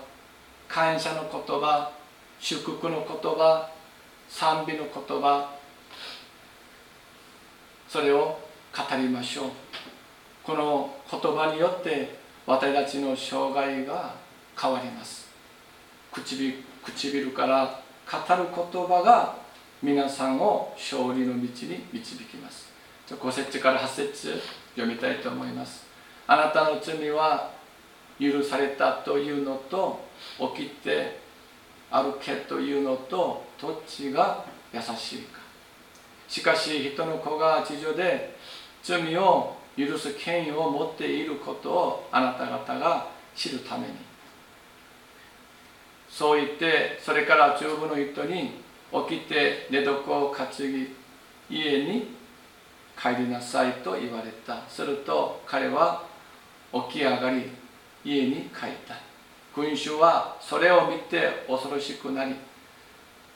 [0.67, 1.91] 感謝の言葉
[2.39, 3.69] 祝福の言葉
[4.29, 5.55] 賛美の言葉
[7.87, 8.39] それを
[8.75, 9.49] 語りましょう。
[10.43, 14.13] この言葉によって私たちの生涯が
[14.59, 15.27] 変わります。
[16.11, 19.35] 唇唇から語る言葉が
[19.81, 22.71] 皆さんを勝利の道に導きます。
[23.07, 24.41] 5節から8節
[24.75, 25.85] 読みたいと思います。
[26.27, 27.51] あなたの罪は
[28.19, 30.05] 許されたというのと
[30.55, 31.19] 起きて
[31.91, 35.39] 歩けというのとどっちが優しいか。
[36.27, 38.35] しかし人の子が地上で
[38.83, 43.93] 罪を許す権威を持っていることをあなた方が知るために。
[46.09, 48.61] そう言ってそれから十分の人に
[49.07, 50.95] 起きて寝床を担ぎ
[51.49, 52.15] 家に
[53.01, 54.61] 帰りなさいと言われた。
[54.67, 56.03] すると彼は
[56.91, 57.49] 起き上がり
[58.03, 59.08] 家に帰った。
[59.59, 62.35] 群衆はそれを見て恐ろしくなり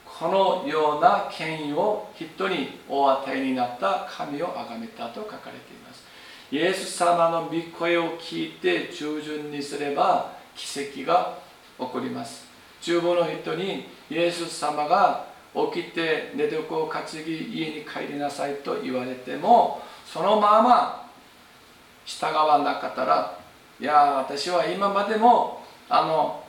[0.05, 6.03] このような権威を人にお与えになった神を崇めたと書かれています。
[6.51, 11.39] イエス様の御声を聞いて従順にすれば奇跡が
[11.79, 12.45] 起こります。
[12.79, 15.25] 厨房の人にイエス様が
[15.73, 21.09] 起きて寝床を担ぎ家に帰りなさいと言われてもそのまま
[22.05, 23.37] 従わなかったら
[23.79, 25.62] いや私は今までも
[25.95, 26.43] あの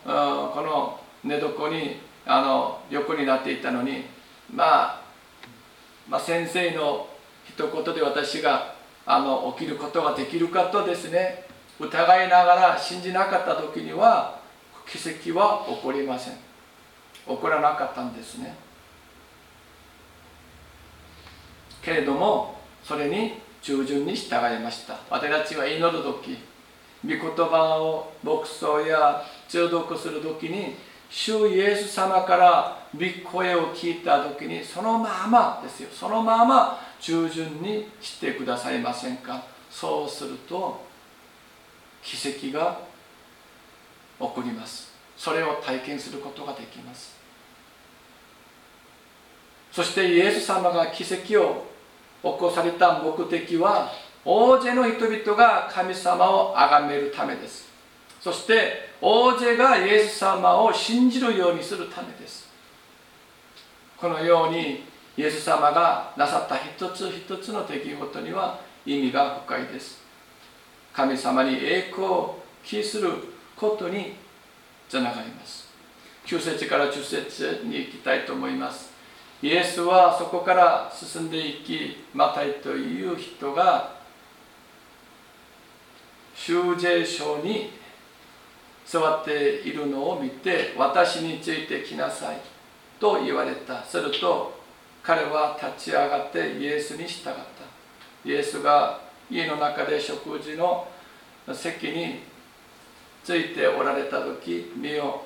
[0.54, 4.06] この寝床にあの横になっていたのに、
[4.50, 5.02] まあ、
[6.08, 7.06] まあ先生の
[7.46, 11.44] 一言で私があの起きることができるかとですね
[11.78, 14.40] 疑いながら信じなかった時には
[14.90, 16.34] 奇跡は起こりません。
[17.26, 18.56] 起こらなかったんですね。
[21.82, 24.98] けれどもそれに従順に従いました。
[25.10, 26.38] 私たちは祈る時
[27.04, 30.74] 御言葉を牧草や中毒する時に
[31.10, 35.88] 主イエス様から御声を聞いた時にそのままですよ。
[35.92, 39.44] そのまま従順にしてくださいませんか。
[39.70, 40.82] そうすると
[42.02, 42.80] 奇跡が
[44.18, 44.92] 起こります。
[45.16, 47.14] それを体験することができます。
[49.70, 51.66] そしてイエス様が奇跡を
[52.22, 53.90] 起こされた目的は
[54.24, 57.68] 大勢の人々が神様を崇めるためです。
[58.20, 62.48] そして大勢がイエス様を信じるようにするためです。
[63.98, 64.84] このように
[65.16, 70.02] イエス様がなさった一つ一つの出来事には意味が深いです。
[70.92, 73.10] 神様に栄光を期する
[73.56, 74.16] ことに
[74.88, 75.68] つながります。
[76.26, 78.90] 9節から10節に行きたいと思います。
[79.42, 84.03] イエスはそこから進んでいきマタイという人が
[86.34, 87.70] 修税所に
[88.86, 92.38] 座っているのを見て私についてきなさい
[93.00, 93.82] と言われた。
[93.84, 94.62] すると
[95.02, 97.40] 彼は立ち上がってイエスに従った。
[98.24, 100.86] イエスが家の中で食事の
[101.52, 102.20] 席に
[103.22, 105.22] ついておられた時見よ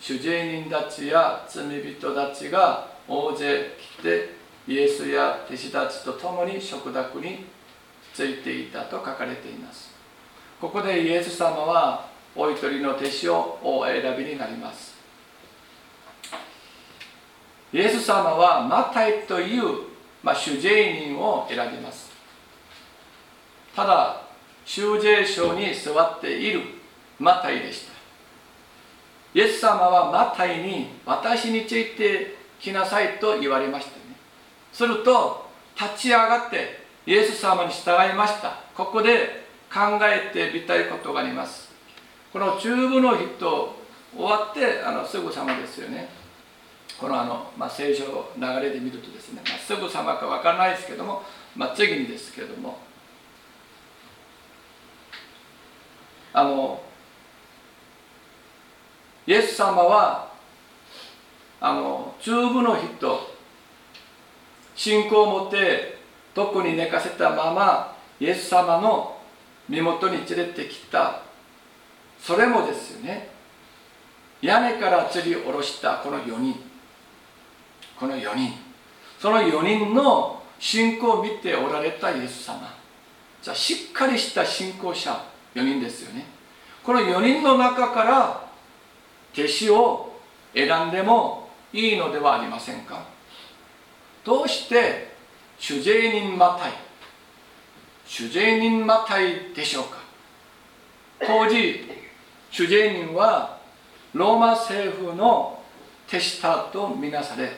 [0.00, 4.34] 主税人たちや罪人たちが大勢来て
[4.66, 7.46] イエスや弟子たちと共に食卓に
[8.14, 9.91] ついていたと書かれています。
[10.62, 14.94] ここでイエス様はお一人の弟子をお選びになります。
[17.72, 19.88] イエス様はマタイという、
[20.22, 22.12] まあ、主税人を選びます。
[23.74, 24.22] ただ
[24.64, 26.60] 修税所に座っている
[27.18, 27.92] マタイでした。
[29.34, 34.14] イエス様はマタイに私についてきなさいと言われましたね。
[34.72, 35.44] すると
[35.74, 38.60] 立ち上がってイエス様に従いました。
[38.76, 39.41] ここで
[39.72, 41.72] 考えてみたいことがあります。
[42.32, 43.76] この中部の人
[44.14, 46.08] 終わってあのすぐさまですよね。
[46.98, 48.04] このあの、まあ、聖書
[48.36, 51.22] 流れで見るとですね、まあ、すぐさまか分からないですけども、
[51.56, 52.78] まあ、次にですけども。
[56.34, 56.82] あの
[59.26, 60.32] イエス様は
[61.60, 63.32] あの中部の人
[64.74, 65.98] 信仰を持って
[66.34, 69.11] どこに寝かせたままイエス様の
[69.72, 71.22] 身元に連れてきた。
[72.20, 73.30] それもですね。
[74.42, 76.56] 屋根から吊り下ろしたこの4人。
[77.98, 78.52] この4人。
[79.18, 82.70] その4人の信仰を見ておられたイエス様。
[83.40, 86.26] じゃあしっかりした信仰者4人ですよね。
[86.84, 88.44] この4人の中から
[89.32, 90.20] 弟子を
[90.54, 93.02] 選んでもいいのではありませんか。
[94.22, 95.14] どうして
[95.58, 96.91] 主税人マタイ
[98.06, 99.98] 主税人マタイでしょうか？
[101.20, 101.88] 当時
[102.50, 103.58] 主税人は
[104.12, 105.62] ローマ政府の
[106.06, 107.50] 手下とみなされ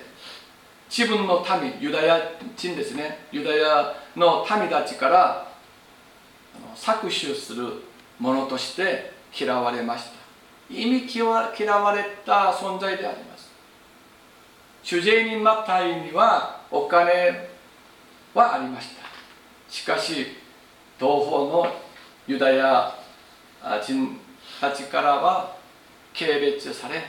[0.88, 2.20] 自分の民ユダヤ
[2.56, 3.26] 人ですね。
[3.32, 5.48] ユダヤの民たちから
[6.76, 7.82] 搾取する
[8.20, 10.10] ものとして嫌われました。
[10.70, 11.50] 意味嫌わ
[11.92, 13.50] れた存在であります。
[14.84, 17.48] 主税人マタイにはお金
[18.34, 19.03] はありました。
[19.74, 20.28] しかし
[21.00, 21.66] 東方の
[22.28, 22.94] ユダヤ
[23.84, 24.20] 人
[24.60, 25.56] たちからは
[26.16, 27.02] 軽蔑され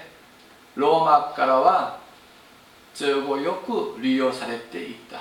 [0.75, 1.99] ローマからは
[2.95, 5.19] 都合よく利用されていた。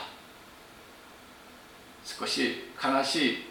[2.03, 3.45] 少し悲し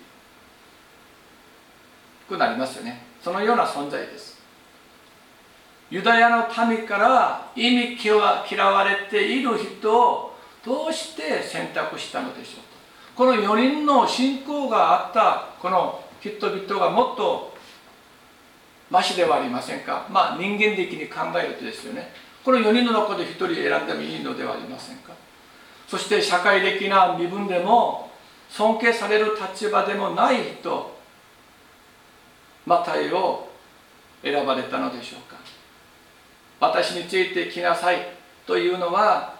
[2.27, 3.05] くなりますよね。
[3.23, 4.41] そのような存在です。
[5.91, 12.72] ユダヤの民から意味嫌われている人をどうして選択したのでしょう
[13.15, 17.53] この4人の信仰があったこの人々がもっと
[18.89, 20.07] マシではありませんか。
[20.09, 22.11] まあ人間的に考えるとですよね。
[22.43, 25.13] この4人の中で1人選んでもいいのではありませんか。
[25.87, 28.11] そして社会的な身分でも
[28.49, 30.97] 尊敬される立場でもない人
[32.65, 33.49] マタイを
[34.21, 35.37] 選ばれたのでしょうか。
[36.59, 37.97] 私について来なさい
[38.47, 39.35] というのは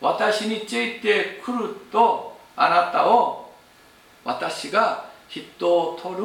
[0.00, 3.52] 私について来るとあなたを
[4.24, 6.22] 私が人を取る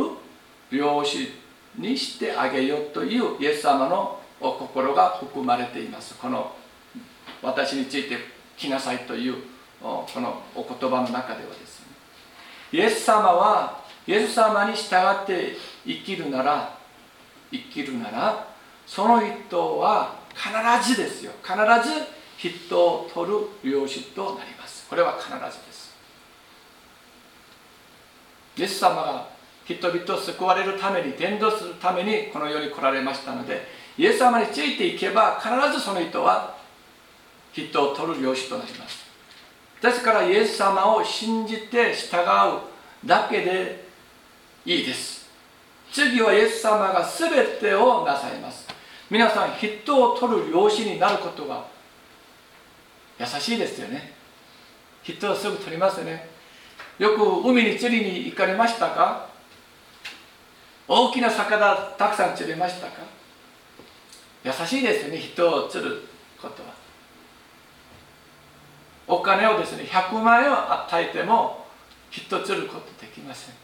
[0.72, 1.30] 漁師
[1.78, 6.16] にしてあげようというイエス様のお心が含まれています。
[6.16, 6.56] この
[7.42, 8.18] 私について
[8.58, 9.36] 来なさいという
[9.82, 11.88] このお言葉の中ではですね。
[12.72, 16.78] イエス様はイエス様に従って生きるなら
[17.52, 18.48] 生きるなら
[18.88, 21.32] その人は必ずですよ。
[21.44, 21.56] 必
[21.88, 22.06] ず
[22.38, 24.88] 人を取る漁師となります。
[24.90, 25.70] これは必ずです。
[28.58, 29.28] イエス様が
[29.66, 33.66] 人々を救われるために伝道するためにこの世に来られましたので
[33.97, 36.56] イエス様についていけば必ずその人は
[37.54, 39.06] 人を取る漁師となります。
[39.82, 43.86] ですからイエス様を信じて従うだけで
[44.66, 45.30] いいです。
[45.91, 48.68] 次はイエス様が全てをなさいます。
[49.10, 51.66] 皆さん人を取る漁師になることが
[53.20, 54.14] 優しいですよね。
[55.04, 56.31] 人をすぐ取りますよね。
[57.02, 59.28] よく海に釣りに行かれましたか？
[60.88, 63.02] 大きな魚たくさん釣れましたか？
[64.43, 66.04] 優しいですね人を釣る
[66.39, 66.70] ことは。
[69.08, 71.66] お金をですね100万円を与えても
[72.12, 73.56] 人釣ることできません。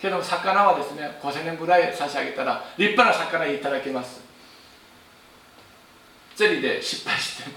[0.00, 4.20] けど魚はですね5000円ぐらい差し上げたら立派な魚いただけます。
[6.36, 7.56] 釣りで失敗しても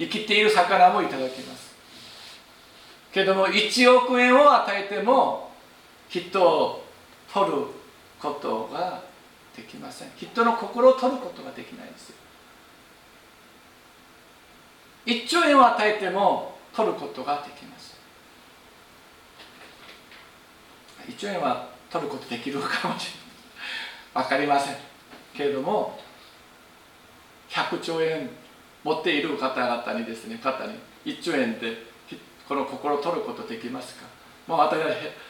[0.00, 1.73] 生きている魚もいただけます。
[3.14, 5.52] けども1億円を与えても
[6.08, 6.84] 人を
[7.32, 7.58] 取る
[8.20, 9.04] ことが
[9.56, 10.08] できません。
[10.16, 12.12] 人の心を取ることができないんです。
[15.06, 17.96] 1兆円を与えても取ることができます。
[21.06, 23.12] 1兆円は取ることできるかもし
[24.14, 24.24] れない。
[24.24, 24.76] 分かりません。
[25.36, 26.00] けれども
[27.48, 28.28] 100兆円
[28.82, 31.93] 持っている方々にですね方に1兆円で
[32.48, 34.06] この心を取ることできますか？
[34.46, 34.86] もう私は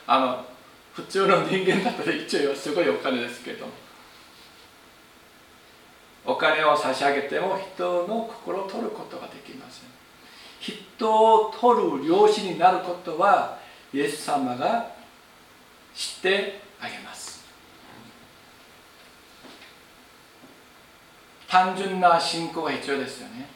[0.07, 0.45] あの
[0.93, 3.67] 普通の人間だったら1兆円はすごいお金ですけど
[6.25, 9.89] お金を差し上げても人の心を取ることができません。
[10.59, 13.59] 人を取る漁師になることは
[13.93, 14.91] イエス様が
[15.95, 17.45] 知ってあげます。
[21.47, 23.47] 単純な信仰が必要ですよね。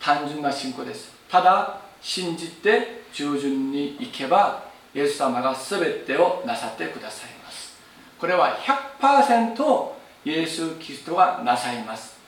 [0.00, 1.12] 単純な信仰です。
[1.28, 7.76] ただ信じて従順に行けばイエス様が全てをなさってくださいます。
[8.18, 8.58] これは
[9.00, 9.92] 100%
[10.24, 12.18] イエス・キリストはなさいます。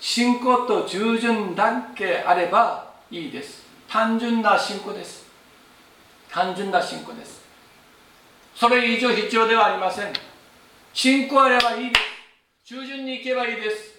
[0.00, 3.62] 信仰と従順だけあればいいです。
[3.88, 5.26] 単純な信仰です。
[6.30, 7.40] 単純な信仰です。
[8.54, 10.12] それ以上必要ではありません。
[10.92, 12.00] 信仰あればいいで
[12.64, 12.74] す。
[12.74, 13.89] 従順に行けばいいです。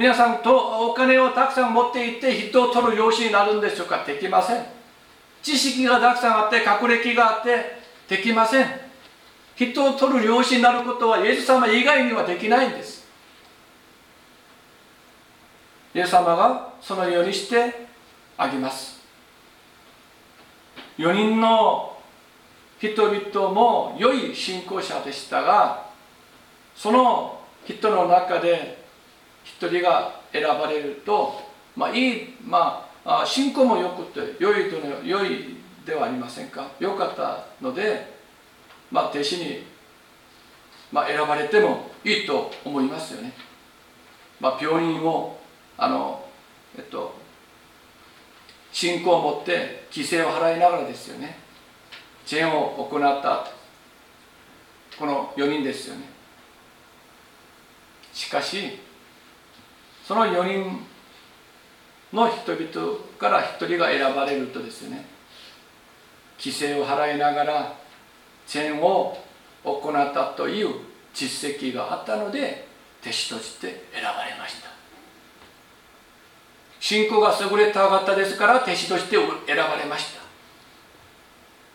[0.00, 4.02] 皆さんとお金をたくさん持っていって人を取る養子になるんでしょうか？
[4.06, 4.64] できません。
[5.42, 7.78] 知識がたくさんあって学歴があって
[8.08, 8.66] できません。
[9.56, 13.06] 人を取る養子になることはイエス様以外にはできないんです。
[15.94, 17.86] イエス様がそのようにして
[18.38, 19.02] あげます。
[20.96, 21.98] 4人の
[22.78, 25.90] 人々も良い信仰者でしたが
[26.74, 28.79] その人の中で
[29.58, 31.40] 人が選ばれると
[31.76, 36.70] まあいいまあ信仰もよくて良いとの良いではありませんか？
[36.78, 38.06] 良かったので
[38.90, 39.64] まあ弟子に、
[40.92, 43.32] まあ、選ばれてもいいと思いますよね、
[44.40, 45.38] まあ、病院を
[45.78, 46.24] あの
[46.76, 47.18] えっと
[48.72, 51.38] 信仰を持って犠牲を払いながらですよね。
[52.26, 53.48] 支援を行った
[54.96, 56.02] この4人ですよね。
[58.12, 58.78] しかし
[60.10, 60.80] その4人
[62.12, 65.04] の人々から1人が選ばれるとですね
[66.36, 67.76] 犠牲を払いながら
[68.44, 69.16] チェーンを
[69.62, 70.74] 行ったという
[71.14, 72.66] 実績があったので
[73.02, 74.68] 弟子として選ばれました。
[76.80, 80.22] 信仰が優れた方ですから弟子として選ばれました。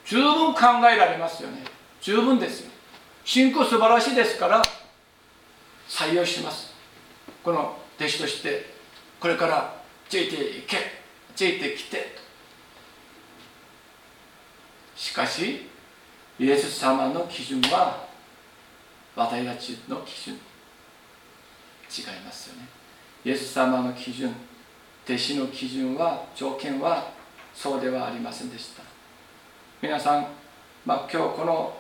[0.04, 0.60] 十分考
[0.92, 1.64] えられますよね。
[2.02, 2.72] 十分ですよ。
[3.24, 4.62] 信仰素晴らしいですから
[5.88, 6.74] 採用します。
[7.42, 8.66] この弟子として
[9.20, 9.76] これから
[10.10, 10.78] ついていけ
[11.36, 12.16] ついてきて。
[14.96, 15.68] しかし
[16.40, 18.08] イエス様の基準は
[19.16, 20.36] 私たちの基準。
[20.36, 22.68] 違いますよね。
[23.24, 24.34] イエス様の基準
[25.06, 27.12] 弟子の基準は条件は
[27.54, 28.84] そうではありませんでした。
[29.82, 30.28] 皆さん、
[30.86, 31.78] まあ、今日この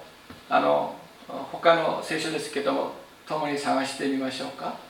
[0.49, 0.95] あの
[1.27, 2.91] 他の聖書ですけども
[3.27, 4.84] 共に探してみましょうか。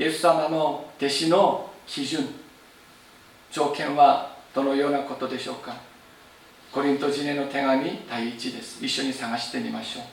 [0.00, 2.26] イエス様の弟子の基準
[3.52, 5.76] 条件はどのようなことでしょうか？
[6.72, 8.82] コリントジネの手紙第1です。
[8.82, 10.04] 一緒に探してみましょう。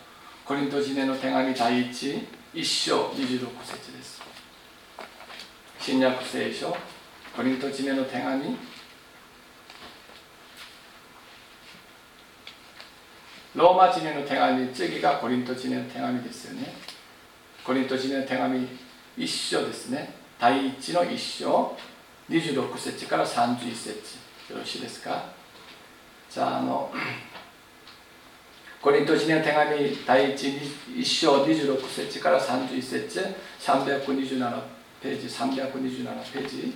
[0.43, 4.21] コリント人への手紙第一一章26節です。
[5.79, 6.75] 新約聖書
[7.33, 8.57] コリント人への手紙。
[13.55, 16.73] ローマ人への手紙次がコリント人への手紙ですよね。
[17.63, 18.67] コリント人への手紙
[19.17, 20.13] 一章ですね。
[20.39, 21.75] 第一の一章。
[22.29, 24.17] 26節から31節。
[24.51, 25.23] よろしいですか？
[26.29, 26.91] じゃああの
[28.81, 30.57] コリント人の手紙第一
[30.95, 31.45] 一章。
[31.45, 33.35] 26節から31節。
[33.59, 34.61] 327
[35.01, 35.27] ページ。
[35.27, 36.73] 327ページ、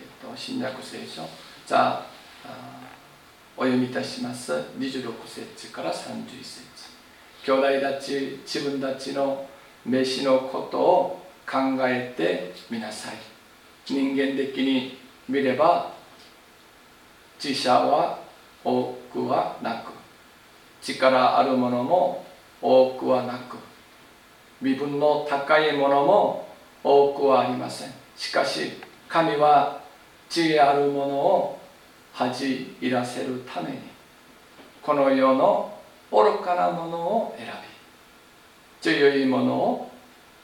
[0.00, 1.26] えっと、新約聖書。
[1.66, 2.06] じゃあ
[3.56, 4.52] お読みいたします。
[4.78, 6.60] 26節から31節。
[7.44, 9.46] 兄弟たち自分たちの
[9.86, 11.19] 飯のことを
[11.50, 13.14] 考えてみなさい。
[13.86, 14.98] 人間的に
[15.28, 15.90] 見れば
[17.42, 18.20] 自社は
[18.62, 19.90] 多くはなく
[20.80, 22.24] 力あるものも
[22.62, 23.56] 多くはなく
[24.60, 26.48] 身分の高いものも
[26.84, 27.92] 多くはありません。
[28.16, 28.72] しかし
[29.08, 29.80] 神は
[30.28, 31.60] 知恵あるものを
[32.12, 33.78] 恥じいらせるために
[34.82, 35.72] この世の
[36.12, 37.52] 愚かなものを選び
[38.80, 39.89] 強いものを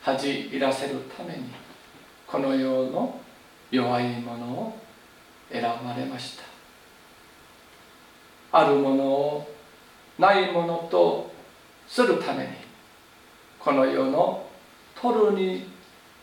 [0.06, 1.50] 恥じらせるために
[2.28, 3.18] この世の
[3.72, 4.78] 弱いものを
[5.50, 6.44] 選ばれました。
[8.52, 9.48] あるものを
[10.16, 11.32] ないものと
[11.88, 12.50] するために
[13.58, 14.46] この世の
[14.94, 15.68] 取るに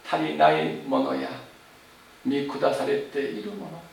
[0.09, 1.29] 足りないものや
[2.25, 3.83] 見下されているもの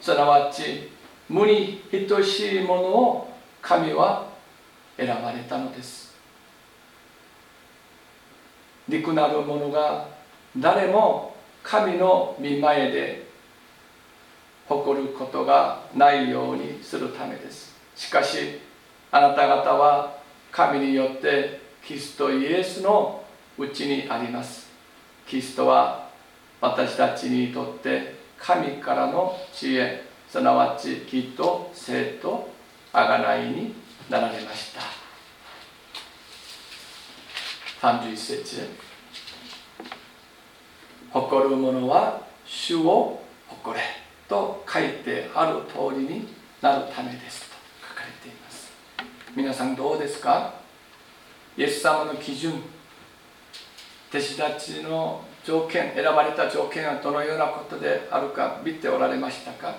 [0.00, 0.92] すなわち
[1.28, 4.28] 無に等しいものを神は
[4.96, 6.13] 選ばれたのです。
[8.88, 10.08] 肉なる者が
[10.56, 13.26] 誰も神の見前で
[14.66, 17.74] 誇ることがないようにするためです。
[17.96, 18.60] しかし
[19.10, 20.18] あなた方は
[20.50, 23.24] 神によってキリストイエスの
[23.58, 24.68] うちにあります。
[25.26, 26.08] キリストは
[26.60, 32.50] 私たちにとって神からの知恵すなわち義と生と
[32.92, 33.74] 贖いに
[34.10, 34.93] なられました。
[37.84, 38.66] 31節
[41.12, 43.84] 誇る者は主を誇れ
[44.26, 46.26] と書いてある通りに
[46.62, 47.56] なるためですと
[47.90, 48.72] 書かれています。
[49.36, 50.54] 皆さんどうですか？
[51.58, 52.54] イエス様の基準
[54.08, 59.74] 弟子たちの条件選ばれた条件はどのようなことであるか見ておられましたか？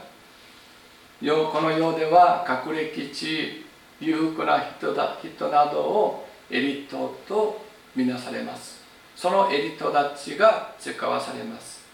[1.21, 3.65] この世では学歴地
[3.99, 7.64] 裕福な人だ人などをエリートと
[7.95, 8.83] みなされます。
[9.15, 11.85] そのエリトたちが使わされます。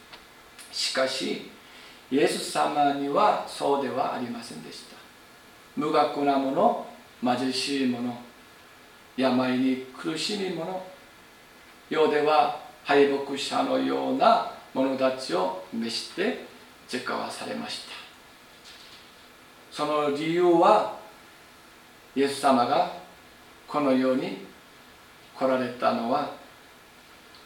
[0.72, 1.50] しかし
[2.10, 4.96] イエス様にはそうではありませんでした。
[5.76, 6.88] 無学なもの
[7.24, 8.18] 貧しいもの
[9.16, 10.84] 病に苦しみ者
[11.90, 16.46] 世では敗北者のような者たちを召して
[16.88, 17.92] 使わされました。
[19.72, 20.98] その理由は
[22.16, 22.92] イエス様が
[23.68, 24.46] この世に
[25.42, 26.34] 来られたのは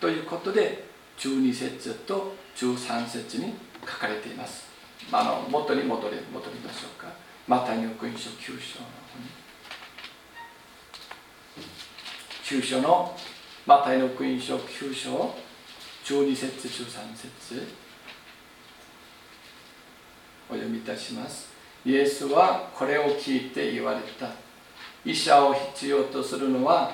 [0.01, 0.83] ということで
[1.17, 3.53] 12節と13節に
[3.87, 4.65] 書かれています。
[5.13, 7.07] あの元に戻り戻りましょうか。
[7.47, 8.85] マタイの福音書9章の
[12.43, 13.15] 9章の
[13.65, 15.33] マタイの福音書9章
[16.03, 17.67] 12節13節
[20.49, 21.47] お読みいたします。
[21.85, 24.31] イエスはこれを聞いて言われた
[25.05, 26.91] 医者を必要とするのは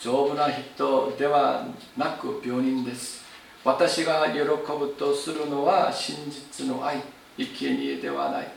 [0.00, 3.24] 丈夫な人ではなく病人です。
[3.64, 7.02] 私が喜ぶとするのは真実の愛
[7.36, 8.48] 生贄ではない。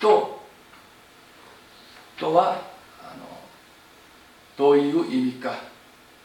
[0.00, 0.40] と
[2.18, 2.52] とは
[3.02, 3.26] あの
[4.56, 5.54] どういう意味か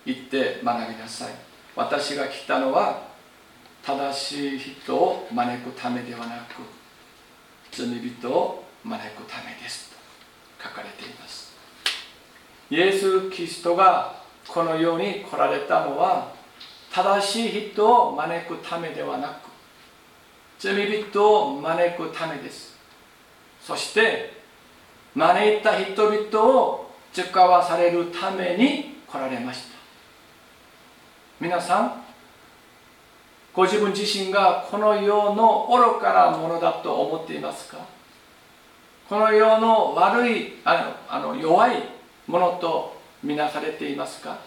[0.06, 1.34] 言って学びなさい。
[1.76, 3.08] 私が来たのは
[3.86, 6.62] 正しい人を招くためではなく
[7.72, 9.92] 罪人を招くためです。
[9.92, 11.52] と書かれています。
[12.70, 14.23] イエス・キリストが
[14.54, 16.32] この世に来られたのは
[16.92, 19.50] 正しい人を招くためではなく
[20.60, 22.78] 罪人を招くためです。
[23.62, 24.34] そして
[25.16, 29.78] 招いた人々を使わされるために来られました。
[31.40, 32.04] 皆さん
[33.54, 37.78] ご自分自身がこの世の愚かなものだと思っていますか？
[39.10, 41.84] この世の悪いあのあの弱い
[42.28, 44.38] ものとみなされていますか？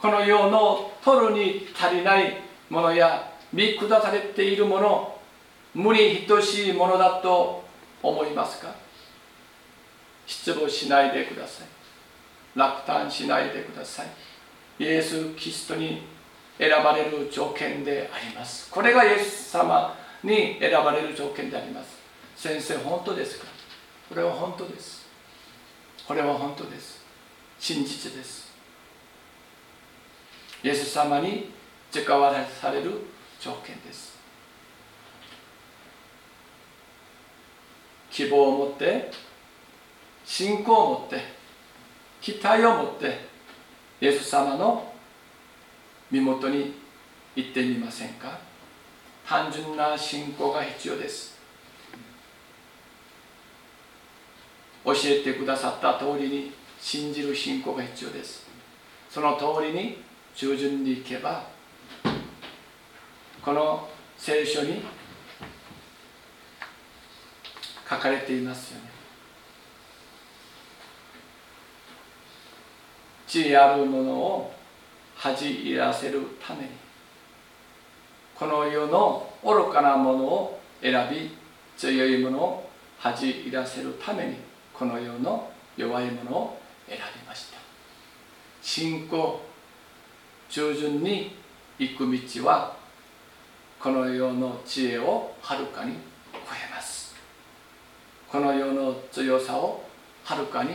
[0.00, 2.36] この世の取るに足りない
[2.70, 5.18] ものや見下されているもの
[5.74, 7.64] 無に等しいものだと
[8.02, 8.74] 思いますか？
[10.26, 11.66] 失望しないでください。
[12.54, 14.06] 落胆しないでください。
[14.78, 16.02] イエス・キリストに
[16.58, 18.70] 選ばれる条件であります。
[18.70, 21.96] これがイエス様に選ばれる条件であります。
[22.36, 23.46] 先生本当ですか？
[24.08, 25.04] これは本当です
[26.06, 26.95] これは本当です。
[27.58, 28.54] 真実です。
[30.62, 31.50] イエス様に
[31.90, 32.92] 使われされる
[33.40, 34.16] 条件です。
[38.10, 39.10] 希望を持って
[40.24, 41.20] 信仰を持って
[42.20, 43.20] 期待を持って
[44.00, 44.92] イエス様の
[46.10, 46.74] 身元に
[47.34, 48.38] 行ってみませんか？
[49.26, 51.36] 単純な信仰が必要です。
[54.84, 56.52] 教えてくださった通りに
[56.88, 58.46] 信じる信仰が必要です。
[59.10, 60.04] その通りに
[60.36, 61.42] 従順にいけば
[63.42, 64.84] この聖書に
[67.90, 68.90] 書かれていますよね。
[73.26, 74.54] 地あるものを
[75.16, 76.68] 恥じらせるために
[78.36, 81.36] この世の愚かなものを選び
[81.76, 82.70] 強いものを
[83.00, 84.36] 恥じらせるために
[84.72, 87.58] この世の弱いものを選びました。
[88.62, 89.40] 信仰
[90.48, 91.36] 従順に
[91.78, 92.76] 行く道は
[93.78, 95.94] この世の知恵をはるかに
[96.32, 97.14] 超えます。
[98.28, 99.84] この世の強さを
[100.24, 100.70] はるかに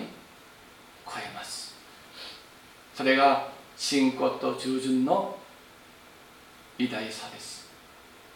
[1.05, 1.75] 超えます。
[2.93, 5.35] それが信仰と従順の
[6.77, 7.69] 偉大さです。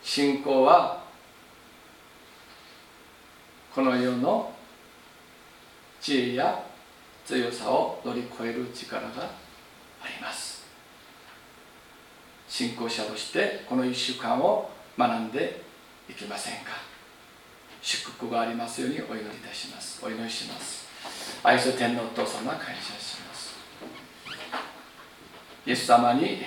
[0.01, 1.03] 信仰は
[3.73, 4.51] この世の
[6.01, 6.64] 知恵や
[7.25, 9.07] 強さを乗り越える力が
[10.01, 10.63] あります。
[12.47, 15.61] 信仰者としてこの1週間を学んで
[16.09, 16.71] いきませんか。
[17.81, 19.99] 祝福がありますようにお祈りいたします。
[20.05, 20.85] お祈りします。
[21.43, 23.55] 愛する天皇お父様感謝します。
[25.65, 26.43] イエス様に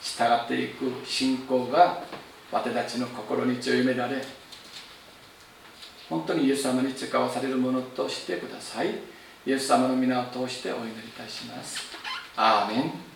[0.00, 2.02] 従っていく信仰が
[2.52, 4.22] 私たちの心に強められ
[6.08, 8.90] 本当にイエス様に使わされるものとしてください。
[9.44, 11.80] イエス様の皆を通してお祈りいたします。
[12.36, 13.11] アーメン。